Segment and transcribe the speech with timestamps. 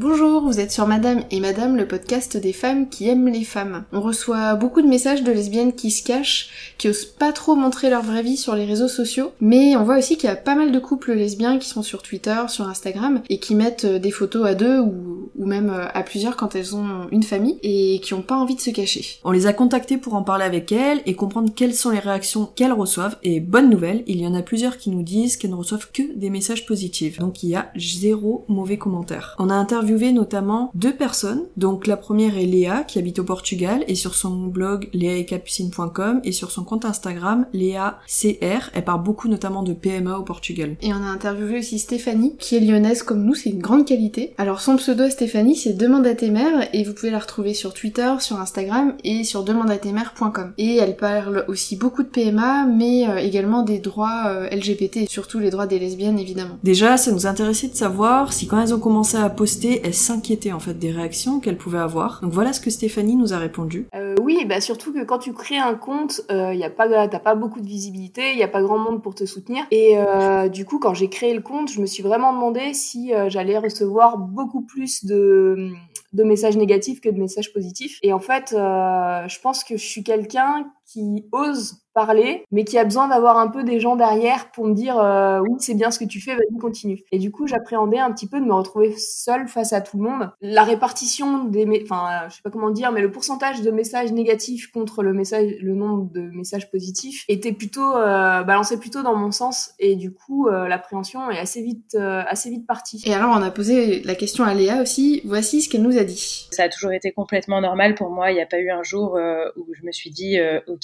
[0.00, 3.84] Bonjour, vous êtes sur Madame et Madame, le podcast des femmes qui aiment les femmes.
[3.92, 7.90] On reçoit beaucoup de messages de lesbiennes qui se cachent, qui osent pas trop montrer
[7.90, 10.54] leur vraie vie sur les réseaux sociaux, mais on voit aussi qu'il y a pas
[10.54, 14.10] mal de couples lesbiens qui sont sur Twitter, sur Instagram, et qui mettent euh, des
[14.10, 18.14] photos à deux ou, même euh, à plusieurs quand elles ont une famille, et qui
[18.14, 19.04] ont pas envie de se cacher.
[19.22, 22.46] On les a contactées pour en parler avec elles et comprendre quelles sont les réactions
[22.46, 25.56] qu'elles reçoivent, et bonne nouvelle, il y en a plusieurs qui nous disent qu'elles ne
[25.56, 29.36] reçoivent que des messages positifs, donc il y a zéro mauvais commentaire.
[29.38, 31.42] On a interviewé notamment deux personnes.
[31.56, 36.32] Donc la première est Léa qui habite au Portugal et sur son blog léaetcapucine.com et
[36.32, 38.70] sur son compte Instagram léacr.
[38.72, 40.76] Elle parle beaucoup notamment de PMA au Portugal.
[40.82, 44.34] Et on a interviewé aussi Stéphanie qui est lyonnaise comme nous, c'est une grande qualité.
[44.38, 47.74] Alors son pseudo Stéphanie c'est Demande à tes mères et vous pouvez la retrouver sur
[47.74, 50.52] Twitter, sur Instagram et sur demandeatemères.com.
[50.58, 55.38] Et elle parle aussi beaucoup de PMA mais euh, également des droits euh, LGBT, surtout
[55.38, 56.58] les droits des lesbiennes évidemment.
[56.62, 60.52] Déjà ça nous intéressait de savoir si quand elles ont commencé à poster elle s'inquiétait
[60.52, 62.20] en fait des réactions qu'elle pouvait avoir.
[62.22, 63.86] Donc voilà ce que Stéphanie nous a répondu.
[63.94, 67.18] Euh, oui, bah surtout que quand tu crées un compte, euh, y a pas, t'as
[67.18, 69.64] pas beaucoup de visibilité, il y a pas grand monde pour te soutenir.
[69.70, 73.12] Et euh, du coup, quand j'ai créé le compte, je me suis vraiment demandé si
[73.12, 75.70] euh, j'allais recevoir beaucoup plus de
[76.12, 78.00] de messages négatifs que de messages positifs.
[78.02, 82.84] Et en fait, je pense que je suis quelqu'un qui ose parler, mais qui a
[82.84, 85.98] besoin d'avoir un peu des gens derrière pour me dire euh, oui c'est bien ce
[85.98, 87.02] que tu fais, vas-y continue.
[87.10, 90.04] Et du coup j'appréhendais un petit peu de me retrouver seule face à tout le
[90.04, 90.30] monde.
[90.40, 94.70] La répartition des, enfin je sais pas comment dire, mais le pourcentage de messages négatifs
[94.70, 99.32] contre le message, le nombre de messages positifs était plutôt euh, balancé plutôt dans mon
[99.32, 99.72] sens.
[99.78, 103.02] Et du coup euh, l'appréhension est assez vite, euh, assez vite partie.
[103.04, 105.22] Et alors on a posé la question à Léa aussi.
[105.24, 106.48] Voici ce qu'elle nous a dit.
[106.52, 108.30] Ça a toujours été complètement normal pour moi.
[108.30, 109.18] Il n'y a pas eu un jour
[109.56, 110.79] où je me suis dit ok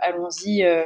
[0.00, 0.84] allons-y euh,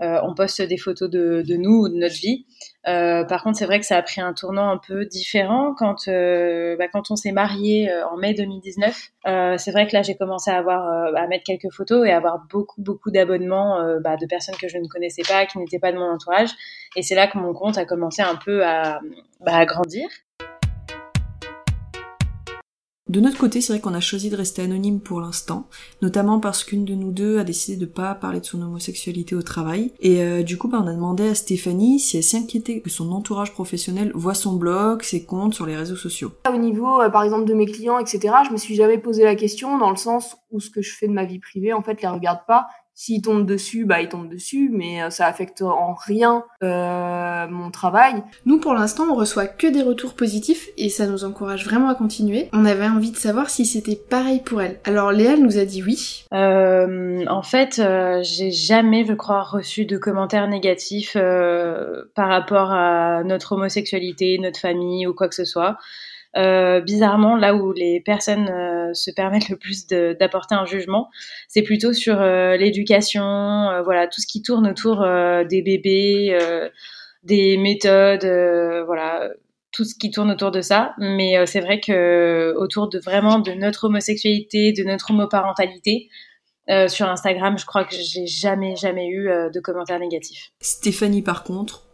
[0.00, 2.46] euh, on poste des photos de, nous ou de notre vie.
[2.86, 6.06] Euh, par contre, c'est vrai que ça a pris un tournant un peu différent quand,
[6.06, 9.10] bah, quand on s'est marié en mai 2019.
[9.58, 12.46] c'est vrai que là, j'ai commencé à avoir à mettre quelques photos et à avoir
[12.48, 15.98] beaucoup beaucoup d'abonnements bah, de personnes que je ne connaissais pas, qui n'étaient pas de
[15.98, 16.50] mon entourage.
[16.94, 19.00] Et c'est là que mon compte a commencé un peu à,
[19.40, 20.08] bah, à grandir.
[23.08, 25.66] De notre côté, c'est vrai qu'on a choisi de rester anonyme pour l'instant,
[26.02, 29.40] notamment parce qu'une de nous deux a décidé de pas parler de son homosexualité au
[29.40, 29.92] travail.
[30.00, 33.10] Et euh, du coup, bah, on a demandé à Stéphanie si elle s'inquiétait que son
[33.12, 36.32] entourage professionnel voit son blog, ses comptes sur les réseaux sociaux.
[36.52, 39.36] Au niveau, euh, par exemple, de mes clients, etc., je me suis jamais posé la
[39.36, 42.02] question dans le sens où ce que je fais de ma vie privée, en fait,
[42.02, 42.66] les regarde pas.
[43.00, 47.70] S'il tombe dessus, bah il tombe dessus, mais euh, ça affecte en rien euh, mon
[47.70, 48.24] travail.
[48.44, 51.94] Nous, pour l'instant, on reçoit que des retours positifs et ça nous encourage vraiment à
[51.94, 52.48] continuer.
[52.52, 54.80] On avait envie de savoir si c'était pareil pour elle.
[54.82, 56.24] Alors Léa nous a dit oui.
[56.34, 62.72] Euh, en fait, euh, j'ai jamais, je crois, reçu de commentaires négatifs euh, par rapport
[62.72, 65.78] à notre homosexualité, notre famille ou quoi que ce soit.
[66.36, 71.08] Euh, bizarrement, là où les personnes euh, se permettent le plus d'apporter un jugement,
[71.48, 75.06] c'est plutôt sur euh, l'éducation, voilà, tout ce qui tourne autour
[75.48, 76.38] des bébés,
[77.22, 78.26] des méthodes,
[78.86, 79.30] voilà,
[79.72, 80.94] tout ce qui tourne autour de ça.
[80.98, 86.08] Mais c'est vrai que autour de vraiment de notre homosexualité, de notre homoparentalité,
[86.88, 90.50] sur Instagram, je crois que j'ai jamais, jamais eu de commentaires négatifs.
[90.60, 91.86] Stéphanie, par contre,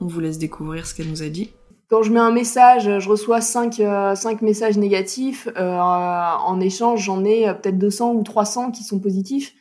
[0.00, 1.50] on vous laisse découvrir ce qu'elle nous a dit
[1.92, 5.46] quand je mets un message, je reçois 5, euh, messages négatifs.
[5.58, 9.52] Euh, en échange, j'en ai euh, peut-être 200 ou 300 qui sont positifs.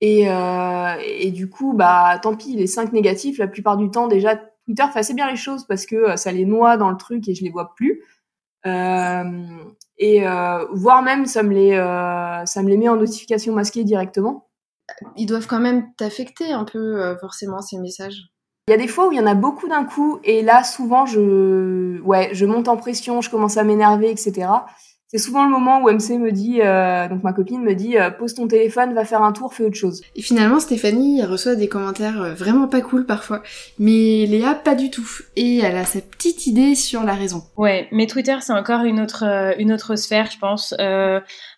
[0.00, 4.36] Et, et du coup, bah tant pis, les 5 négatifs, la plupart du temps, déjà,
[4.64, 7.34] Twitter fait assez bien les choses parce que ça les noie dans le truc et
[7.34, 8.02] je les vois plus.
[8.64, 10.20] et
[10.72, 11.76] voire même, ça me, les,
[12.46, 14.48] ça me les met en notification masquée directement.
[15.16, 18.35] Ils doivent quand même t'affecter un peu, forcément, ces messages.
[18.68, 20.64] Il y a des fois où il y en a beaucoup d'un coup, et là,
[20.64, 24.48] souvent, je, ouais, je monte en pression, je commence à m'énerver, etc
[25.08, 28.10] c'est souvent le moment où MC me dit, euh, donc ma copine me dit, euh,
[28.10, 30.02] pose ton téléphone, va faire un tour, fais autre chose.
[30.16, 33.40] Et finalement, Stéphanie reçoit des commentaires euh, vraiment pas cool parfois,
[33.78, 35.08] mais Léa pas du tout.
[35.36, 37.44] Et elle a sa petite idée sur la raison.
[37.56, 39.22] Ouais, mais Twitter c'est encore une autre
[39.58, 40.74] une autre sphère, je pense.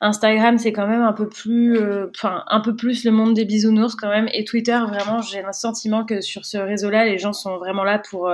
[0.03, 1.79] Instagram c'est quand même un peu plus,
[2.11, 4.29] enfin un peu plus le monde des bisounours quand même.
[4.35, 7.99] Et Twitter vraiment, j'ai un sentiment que sur ce réseau-là, les gens sont vraiment là
[7.99, 8.31] pour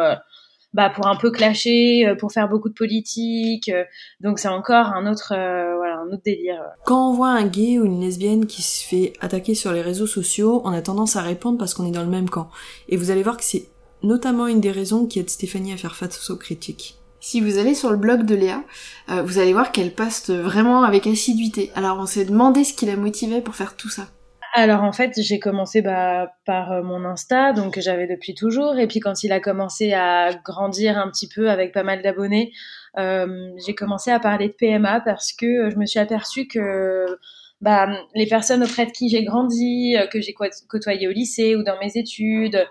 [0.75, 3.69] bah, pour un peu clasher, euh, pour faire beaucoup de politique.
[3.69, 3.85] Euh,
[4.21, 6.61] donc c'est encore un autre, euh, voilà, un autre délire.
[6.85, 10.09] Quand on voit un gay ou une lesbienne qui se fait attaquer sur les réseaux
[10.09, 12.50] sociaux, on a tendance à répondre parce qu'on est dans le même camp.
[12.88, 13.69] Et vous allez voir que c'est
[14.03, 16.99] notamment une des raisons qui aide Stéphanie à faire face aux critiques.
[17.21, 18.62] Si vous allez sur le blog de Léa,
[19.09, 21.71] vous allez voir qu'elle poste vraiment avec assiduité.
[21.75, 24.09] Alors on s'est demandé ce qui la motivait pour faire tout ça.
[24.56, 28.78] Alors en fait, j'ai commencé bah, par euh, mon Insta, donc j'avais depuis toujours.
[28.78, 32.52] Et puis quand il a commencé à grandir un petit peu avec pas mal d'abonnés,
[32.96, 37.18] euh, j'ai commencé à parler de PMA parce que je me suis aperçue que
[37.60, 40.34] bah, les personnes auprès de qui j'ai grandi, euh, que j'ai
[40.68, 42.64] côtoyé au lycée ou dans mes études,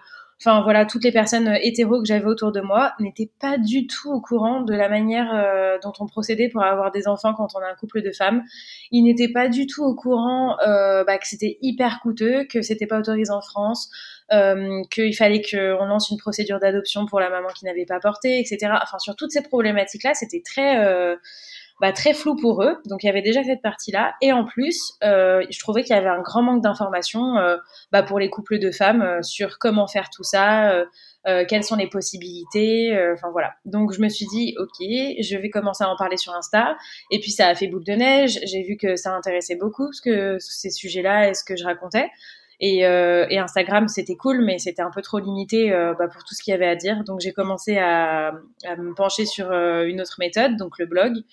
[0.45, 3.87] enfin voilà, toutes les personnes euh, hétéros que j'avais autour de moi n'étaient pas du
[3.87, 7.47] tout au courant de la manière euh, dont on procédait pour avoir des enfants quand
[7.55, 8.43] on a un couple de femmes.
[8.91, 12.87] Ils n'étaient pas du tout au courant euh, bah, que c'était hyper coûteux, que c'était
[12.87, 13.89] pas autorisé en France,
[14.89, 18.73] qu'il fallait qu'on lance une procédure d'adoption pour la maman qui n'avait pas porté, etc.
[18.81, 21.17] Enfin sur toutes ces problématiques-là, c'était très
[21.81, 22.77] bah, très flou pour eux.
[22.85, 24.13] Donc il y avait déjà cette partie-là.
[24.21, 27.57] Et en plus, euh, je trouvais qu'il y avait un grand manque d'informations euh,
[27.91, 30.71] bah, pour les couples de femmes euh, sur comment faire tout ça,
[31.27, 32.97] euh, quelles sont les possibilités.
[33.13, 33.53] Enfin voilà.
[33.65, 36.77] Donc je me suis dit, ok, je vais commencer à en parler sur Insta.
[37.11, 38.39] Et puis ça a fait boule de neige.
[38.45, 42.09] J'ai vu que ça intéressait beaucoup ce que ces sujets-là et ce que je racontais.
[42.59, 46.33] Et, euh, et, Instagram, c'était cool, mais c'était un peu trop limité bah, pour tout
[46.33, 47.03] ce qu'il y avait à dire.
[47.03, 48.27] Donc j'ai commencé à,
[48.63, 51.23] à, me pencher sur une autre méthode, donc le blog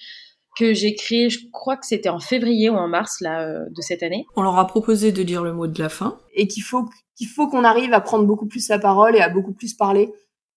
[0.57, 3.83] que j'ai créé, je crois que c'était en février ou en mars là euh, de
[3.83, 4.27] cette année.
[4.37, 7.29] On leur a proposé de dire le mot de la fin et qu'il faut qu'il
[7.29, 10.13] faut qu'on arrive à prendre beaucoup plus la parole et à beaucoup plus parler.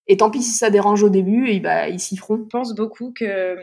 [0.08, 2.38] Et tant pis si ça dérange au début, et bah ils s'y feront.
[2.38, 3.58] Je pense beaucoup que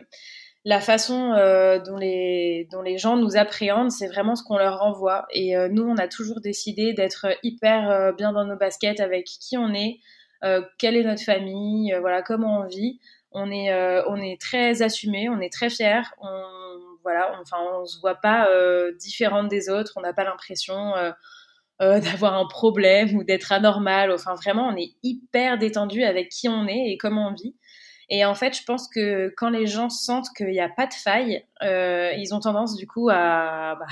[0.65, 4.79] la façon euh, dont les dont les gens nous appréhendent, c'est vraiment ce qu'on leur
[4.79, 5.27] renvoie.
[5.33, 9.25] Et euh, nous, on a toujours décidé d'être hyper euh, bien dans nos baskets avec
[9.25, 9.99] qui on est,
[10.45, 13.01] euh, quelle est notre famille, voilà comment on vit
[13.33, 16.43] on est euh, on est très assumé, on est très fier, on
[17.03, 21.13] voilà, enfin on se voit pas euh, différente des autres, on n'a pas l'impression euh,
[21.81, 26.49] euh d'avoir un problème ou d'être anormal, enfin vraiment on est hyper détendu avec qui
[26.49, 27.57] on est et comment on vit.
[28.13, 30.95] Et en fait, je pense que quand les gens sentent qu'il n'y a pas de
[30.95, 33.87] faille, euh, ils ont tendance du coup à, bah,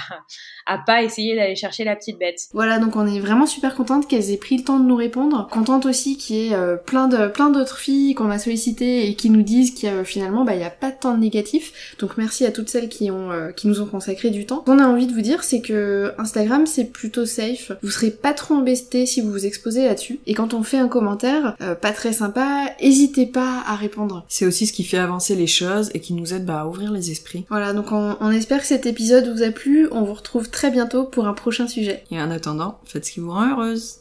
[0.66, 2.40] à pas essayer d'aller chercher la petite bête.
[2.52, 5.48] Voilà, donc on est vraiment super contente qu'elles aient pris le temps de nous répondre.
[5.50, 9.14] Contente aussi qu'il y ait euh, plein de plein d'autres filles qu'on a sollicitées et
[9.14, 11.96] qui nous disent qu'il y a finalement bah il y a pas de temps négatif.
[11.98, 14.60] Donc merci à toutes celles qui ont euh, qui nous ont consacré du temps.
[14.66, 17.72] Ce qu'on a envie de vous dire, c'est que Instagram c'est plutôt safe.
[17.82, 20.20] Vous serez pas trop embêtés si vous vous exposez là-dessus.
[20.26, 23.98] Et quand on fait un commentaire euh, pas très sympa, hésitez pas à répondre
[24.28, 26.92] c'est aussi ce qui fait avancer les choses et qui nous aide bah, à ouvrir
[26.92, 27.44] les esprits.
[27.58, 29.88] Voilà, donc on, espère que cet épisode vous a plu.
[29.90, 32.04] On vous retrouve très bientôt pour un prochain sujet.
[32.12, 33.98] Et en attendant, faites ce qui vous rend heureuse.